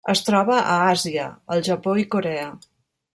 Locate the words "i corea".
2.05-2.47